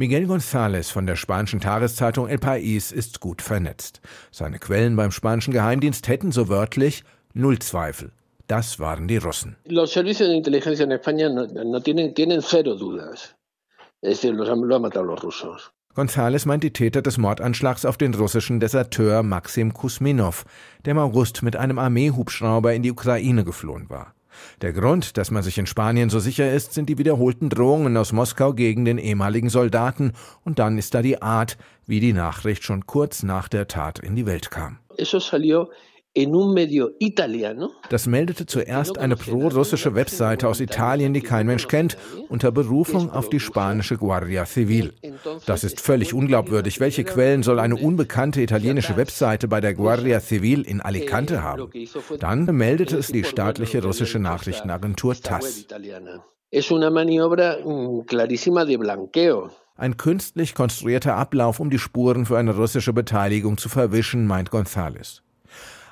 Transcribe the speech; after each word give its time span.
Miguel 0.00 0.24
González 0.24 0.90
von 0.90 1.06
der 1.06 1.14
spanischen 1.14 1.60
Tageszeitung 1.60 2.26
El 2.26 2.38
País 2.38 2.90
ist 2.90 3.20
gut 3.20 3.42
vernetzt. 3.42 4.00
Seine 4.30 4.58
Quellen 4.58 4.96
beim 4.96 5.10
spanischen 5.10 5.52
Geheimdienst 5.52 6.08
hätten 6.08 6.32
so 6.32 6.48
wörtlich 6.48 7.04
null 7.34 7.58
Zweifel. 7.58 8.10
Das 8.46 8.78
waren 8.78 9.08
die 9.08 9.18
Russen. 9.18 9.56
Los 9.66 9.92
servicios 9.92 10.30
de 10.30 10.38
inteligencia 10.38 10.84
en 10.84 10.92
España 10.92 11.28
no, 11.28 11.44
no 11.64 11.80
tienen, 11.80 12.14
tienen 12.14 12.40
cero 12.40 12.76
dudas. 12.76 13.36
Es 14.00 14.22
decir, 14.22 14.32
los 14.32 14.48
han, 14.48 14.62
lo 14.62 14.74
han 14.74 14.80
matado 14.80 15.04
los 15.04 15.22
rusos. 15.22 15.70
González 15.94 16.46
meint 16.46 16.62
die 16.62 16.72
Täter 16.72 17.02
des 17.02 17.18
Mordanschlags 17.18 17.84
auf 17.84 17.98
den 17.98 18.14
russischen 18.14 18.58
Deserteur 18.58 19.22
Maxim 19.22 19.74
Kusminov, 19.74 20.46
der 20.86 20.92
im 20.92 20.98
August 20.98 21.42
mit 21.42 21.56
einem 21.56 21.78
Armeehubschrauber 21.78 22.72
in 22.72 22.82
die 22.82 22.90
Ukraine 22.90 23.44
geflohen 23.44 23.90
war. 23.90 24.14
Der 24.62 24.72
Grund, 24.72 25.16
dass 25.16 25.30
man 25.30 25.42
sich 25.42 25.58
in 25.58 25.66
Spanien 25.66 26.10
so 26.10 26.18
sicher 26.18 26.52
ist, 26.52 26.72
sind 26.72 26.88
die 26.88 26.98
wiederholten 26.98 27.48
Drohungen 27.48 27.96
aus 27.96 28.12
Moskau 28.12 28.52
gegen 28.52 28.84
den 28.84 28.98
ehemaligen 28.98 29.48
Soldaten 29.48 30.12
und 30.44 30.58
dann 30.58 30.78
ist 30.78 30.94
da 30.94 31.02
die 31.02 31.20
Art, 31.22 31.56
wie 31.86 32.00
die 32.00 32.12
Nachricht 32.12 32.64
schon 32.64 32.86
kurz 32.86 33.22
nach 33.22 33.48
der 33.48 33.68
Tat 33.68 33.98
in 33.98 34.16
die 34.16 34.26
Welt 34.26 34.50
kam. 34.50 34.78
Das 37.88 38.06
meldete 38.06 38.46
zuerst 38.46 38.98
eine 38.98 39.16
pro-russische 39.16 39.94
Webseite 39.94 40.48
aus 40.48 40.58
Italien, 40.58 41.14
die 41.14 41.20
kein 41.20 41.46
Mensch 41.46 41.68
kennt, 41.68 41.96
unter 42.28 42.50
Berufung 42.50 43.10
auf 43.10 43.28
die 43.28 43.38
spanische 43.38 43.96
Guardia 43.96 44.44
Civil. 44.44 44.92
Das 45.46 45.62
ist 45.62 45.80
völlig 45.80 46.12
unglaubwürdig. 46.12 46.80
Welche 46.80 47.04
Quellen 47.04 47.44
soll 47.44 47.60
eine 47.60 47.76
unbekannte 47.76 48.42
italienische 48.42 48.96
Webseite 48.96 49.46
bei 49.46 49.60
der 49.60 49.74
Guardia 49.74 50.18
Civil 50.18 50.62
in 50.62 50.80
Alicante 50.80 51.44
haben? 51.44 51.70
Dann 52.18 52.44
meldete 52.44 52.98
es 52.98 53.08
die 53.08 53.22
staatliche 53.22 53.80
russische 53.82 54.18
Nachrichtenagentur 54.18 55.14
TASS. 55.14 55.66
Ein 59.76 59.96
künstlich 59.96 60.54
konstruierter 60.54 61.14
Ablauf, 61.14 61.60
um 61.60 61.70
die 61.70 61.78
Spuren 61.78 62.26
für 62.26 62.36
eine 62.36 62.56
russische 62.56 62.92
Beteiligung 62.92 63.56
zu 63.56 63.68
verwischen, 63.68 64.26
meint 64.26 64.50
González. 64.50 65.22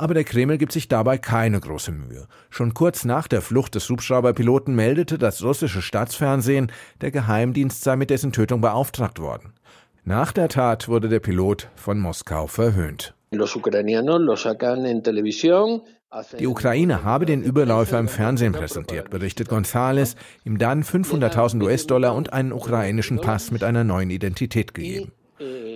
Aber 0.00 0.14
der 0.14 0.24
Kreml 0.24 0.56
gibt 0.56 0.72
sich 0.72 0.88
dabei 0.88 1.18
keine 1.18 1.60
große 1.60 1.92
Mühe. 1.92 2.26
Schon 2.48 2.72
kurz 2.72 3.04
nach 3.04 3.28
der 3.28 3.42
Flucht 3.42 3.74
des 3.74 3.86
Hubschrauberpiloten 3.90 4.74
meldete 4.74 5.18
das 5.18 5.44
russische 5.44 5.82
Staatsfernsehen, 5.82 6.72
der 7.02 7.10
Geheimdienst 7.10 7.84
sei 7.84 7.96
mit 7.96 8.08
dessen 8.08 8.32
Tötung 8.32 8.62
beauftragt 8.62 9.18
worden. 9.20 9.52
Nach 10.02 10.32
der 10.32 10.48
Tat 10.48 10.88
wurde 10.88 11.10
der 11.10 11.20
Pilot 11.20 11.68
von 11.74 12.00
Moskau 12.00 12.46
verhöhnt. 12.46 13.12
Die 16.38 16.46
Ukraine 16.46 17.04
habe 17.04 17.26
den 17.26 17.42
Überläufer 17.42 17.98
im 17.98 18.08
Fernsehen 18.08 18.54
präsentiert, 18.54 19.10
berichtet 19.10 19.50
González, 19.50 20.16
ihm 20.44 20.56
dann 20.56 20.82
500.000 20.82 21.62
US-Dollar 21.62 22.14
und 22.14 22.32
einen 22.32 22.52
ukrainischen 22.52 23.20
Pass 23.20 23.50
mit 23.50 23.62
einer 23.62 23.84
neuen 23.84 24.08
Identität 24.08 24.72
gegeben. 24.72 25.12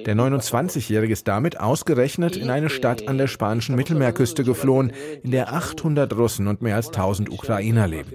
Der 0.06 0.14
29-Jährige 0.14 1.12
ist 1.12 1.28
damit 1.28 1.58
ausgerechnet 1.60 2.36
in 2.36 2.50
eine 2.50 2.68
Stadt 2.68 3.08
an 3.08 3.18
der 3.18 3.26
spanischen 3.26 3.74
Mittelmeerküste 3.74 4.44
geflohen, 4.44 4.92
in 5.22 5.30
der 5.30 5.52
800 5.52 6.14
Russen 6.16 6.46
und 6.46 6.62
mehr 6.62 6.76
als 6.76 6.88
1000 6.88 7.30
Ukrainer 7.30 7.86
leben. 7.86 8.12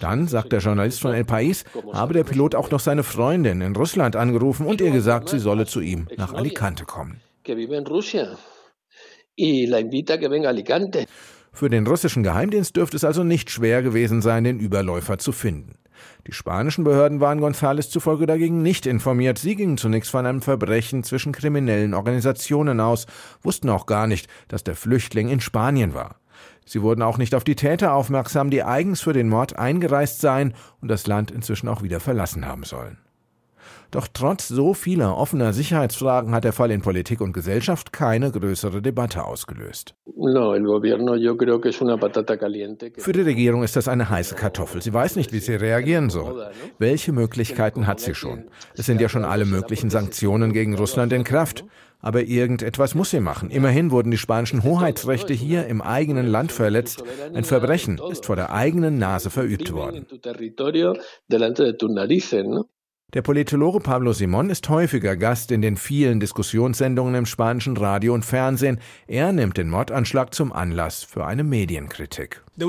Dann, 0.00 0.26
sagt 0.26 0.52
der 0.52 0.60
Journalist 0.60 1.00
von 1.00 1.14
El 1.14 1.24
País, 1.24 1.64
habe 1.92 2.14
der 2.14 2.24
Pilot 2.24 2.54
auch 2.54 2.70
noch 2.70 2.80
seine 2.80 3.04
Freundin 3.04 3.60
in 3.60 3.76
Russland 3.76 4.16
angerufen 4.16 4.66
und 4.66 4.80
ihr 4.80 4.90
gesagt, 4.90 5.28
sie 5.28 5.38
solle 5.38 5.66
zu 5.66 5.80
ihm 5.80 6.08
nach 6.16 6.34
Alicante 6.34 6.84
kommen. 6.84 7.20
Für 11.52 11.70
den 11.70 11.86
russischen 11.86 12.22
Geheimdienst 12.22 12.76
dürfte 12.76 12.96
es 12.96 13.04
also 13.04 13.24
nicht 13.24 13.50
schwer 13.50 13.82
gewesen 13.82 14.22
sein, 14.22 14.44
den 14.44 14.60
Überläufer 14.60 15.18
zu 15.18 15.32
finden. 15.32 15.76
Die 16.26 16.32
spanischen 16.32 16.84
Behörden 16.84 17.20
waren 17.20 17.40
González 17.40 17.90
zufolge 17.90 18.26
dagegen 18.26 18.62
nicht 18.62 18.86
informiert. 18.86 19.38
Sie 19.38 19.56
gingen 19.56 19.78
zunächst 19.78 20.10
von 20.10 20.26
einem 20.26 20.42
Verbrechen 20.42 21.04
zwischen 21.04 21.32
kriminellen 21.32 21.94
Organisationen 21.94 22.80
aus, 22.80 23.06
wussten 23.42 23.68
auch 23.70 23.86
gar 23.86 24.06
nicht, 24.06 24.28
dass 24.48 24.64
der 24.64 24.76
Flüchtling 24.76 25.28
in 25.28 25.40
Spanien 25.40 25.94
war. 25.94 26.16
Sie 26.64 26.82
wurden 26.82 27.02
auch 27.02 27.18
nicht 27.18 27.34
auf 27.34 27.44
die 27.44 27.56
Täter 27.56 27.94
aufmerksam, 27.94 28.50
die 28.50 28.62
eigens 28.62 29.00
für 29.00 29.12
den 29.12 29.28
Mord 29.28 29.58
eingereist 29.58 30.20
seien 30.20 30.54
und 30.80 30.88
das 30.88 31.06
Land 31.06 31.30
inzwischen 31.30 31.68
auch 31.68 31.82
wieder 31.82 32.00
verlassen 32.00 32.46
haben 32.46 32.64
sollen. 32.64 32.98
Doch 33.90 34.06
trotz 34.12 34.48
so 34.48 34.74
vieler 34.74 35.16
offener 35.16 35.52
Sicherheitsfragen 35.52 36.34
hat 36.34 36.44
der 36.44 36.52
Fall 36.52 36.70
in 36.70 36.82
Politik 36.82 37.20
und 37.20 37.32
Gesellschaft 37.32 37.92
keine 37.92 38.30
größere 38.30 38.82
Debatte 38.82 39.24
ausgelöst. 39.24 39.94
Für 42.98 43.12
die 43.12 43.22
Regierung 43.22 43.62
ist 43.62 43.76
das 43.76 43.88
eine 43.88 44.10
heiße 44.10 44.34
Kartoffel. 44.34 44.82
Sie 44.82 44.92
weiß 44.92 45.16
nicht, 45.16 45.32
wie 45.32 45.38
sie 45.38 45.54
reagieren 45.54 46.10
soll. 46.10 46.50
Welche 46.78 47.12
Möglichkeiten 47.12 47.86
hat 47.86 48.00
sie 48.00 48.14
schon? 48.14 48.44
Es 48.76 48.86
sind 48.86 49.00
ja 49.00 49.08
schon 49.08 49.24
alle 49.24 49.46
möglichen 49.46 49.90
Sanktionen 49.90 50.52
gegen 50.52 50.76
Russland 50.76 51.12
in 51.12 51.24
Kraft. 51.24 51.64
Aber 52.00 52.22
irgendetwas 52.22 52.94
muss 52.94 53.10
sie 53.10 53.20
machen. 53.20 53.50
Immerhin 53.50 53.90
wurden 53.90 54.12
die 54.12 54.18
spanischen 54.18 54.62
Hoheitsrechte 54.62 55.34
hier 55.34 55.66
im 55.66 55.82
eigenen 55.82 56.26
Land 56.28 56.52
verletzt. 56.52 57.02
Ein 57.34 57.44
Verbrechen 57.44 58.00
ist 58.10 58.26
vor 58.26 58.36
der 58.36 58.52
eigenen 58.52 58.98
Nase 58.98 59.30
verübt 59.30 59.72
worden. 59.72 60.06
Der 63.14 63.22
Politologe 63.22 63.80
Pablo 63.80 64.12
Simon 64.12 64.50
ist 64.50 64.68
häufiger 64.68 65.16
Gast 65.16 65.50
in 65.50 65.62
den 65.62 65.78
vielen 65.78 66.20
Diskussionssendungen 66.20 67.14
im 67.14 67.24
spanischen 67.24 67.74
Radio 67.78 68.12
und 68.12 68.22
Fernsehen. 68.22 68.80
Er 69.06 69.32
nimmt 69.32 69.56
den 69.56 69.70
Mordanschlag 69.70 70.34
zum 70.34 70.52
Anlass 70.52 71.04
für 71.04 71.24
eine 71.24 71.42
Medienkritik. 71.42 72.42
Die 72.56 72.64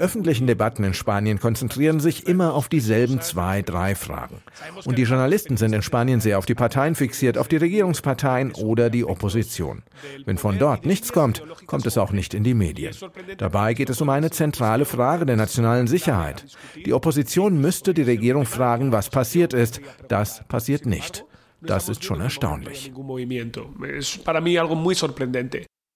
öffentlichen 0.00 0.46
Debatten 0.46 0.84
in 0.84 0.94
Spanien 0.94 1.40
konzentrieren 1.40 2.00
sich 2.00 2.26
immer 2.26 2.54
auf 2.54 2.70
dieselben 2.70 3.20
zwei, 3.20 3.60
drei 3.60 3.94
Fragen. 3.94 4.40
Und 4.84 4.96
die 4.96 5.02
Journalisten 5.02 5.58
sind 5.58 5.74
in 5.74 5.82
Spanien 5.82 6.20
sehr 6.20 6.38
auf 6.38 6.46
die 6.46 6.54
Parteien 6.54 6.94
fixiert, 6.94 7.36
auf 7.36 7.48
die 7.48 7.56
Regierungsparteien 7.56 8.52
oder 8.52 8.88
die 8.88 9.04
Opposition. 9.04 9.82
Wenn 10.24 10.38
von 10.38 10.58
dort 10.58 10.86
nichts 10.86 11.12
kommt, 11.12 11.42
kommt 11.66 11.84
es 11.84 11.98
auch 11.98 12.12
nicht 12.12 12.32
in 12.32 12.44
die 12.44 12.54
Medien. 12.54 12.94
Dabei 13.36 13.74
geht 13.74 13.90
es 13.90 14.00
um 14.00 14.08
eine 14.08 14.30
zentrale 14.30 14.86
Frage 14.86 15.26
der 15.26 15.36
nationalen 15.36 15.88
Sicherheit. 15.88 16.46
Die 16.86 16.94
Opposition 16.94 17.25
müsste 17.60 17.94
die 17.94 18.02
Regierung 18.02 18.46
fragen, 18.46 18.92
was 18.92 19.10
passiert 19.10 19.52
ist. 19.52 19.80
Das 20.08 20.44
passiert 20.48 20.86
nicht. 20.86 21.24
Das 21.60 21.88
ist 21.88 22.04
schon 22.04 22.20
erstaunlich. 22.20 22.92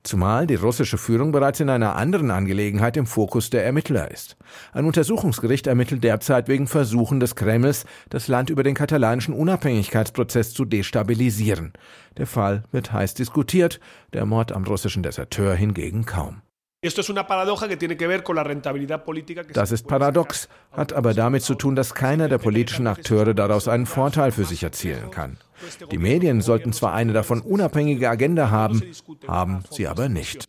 Zumal 0.02 0.46
die 0.46 0.54
russische 0.54 0.96
Führung 0.96 1.30
bereits 1.30 1.60
in 1.60 1.68
einer 1.68 1.94
anderen 1.94 2.30
Angelegenheit 2.30 2.96
im 2.96 3.04
Fokus 3.04 3.50
der 3.50 3.66
Ermittler 3.66 4.10
ist. 4.10 4.38
Ein 4.72 4.86
Untersuchungsgericht 4.86 5.66
ermittelt 5.66 6.02
derzeit 6.02 6.48
wegen 6.48 6.66
Versuchen 6.66 7.20
des 7.20 7.36
Kremls, 7.36 7.84
das 8.08 8.26
Land 8.26 8.48
über 8.48 8.62
den 8.62 8.74
katalanischen 8.74 9.34
Unabhängigkeitsprozess 9.34 10.54
zu 10.54 10.64
destabilisieren. 10.64 11.74
Der 12.16 12.26
Fall 12.26 12.64
wird 12.72 12.92
heiß 12.92 13.12
diskutiert, 13.12 13.78
der 14.14 14.24
Mord 14.24 14.52
am 14.52 14.64
russischen 14.64 15.02
Deserteur 15.02 15.54
hingegen 15.54 16.06
kaum. 16.06 16.40
Das 19.52 19.70
ist 19.70 19.86
paradox, 19.86 20.48
hat 20.72 20.94
aber 20.94 21.12
damit 21.12 21.42
zu 21.42 21.54
tun, 21.54 21.76
dass 21.76 21.94
keiner 21.94 22.30
der 22.30 22.38
politischen 22.38 22.86
Akteure 22.86 23.34
daraus 23.34 23.68
einen 23.68 23.84
Vorteil 23.84 24.32
für 24.32 24.46
sich 24.46 24.62
erzielen 24.62 25.10
kann. 25.10 25.36
Die 25.92 25.98
Medien 25.98 26.40
sollten 26.40 26.72
zwar 26.72 26.94
eine 26.94 27.12
davon 27.12 27.42
unabhängige 27.42 28.08
Agenda 28.08 28.48
haben, 28.48 28.82
haben 29.28 29.62
sie 29.70 29.88
aber 29.88 30.08
nicht. 30.08 30.46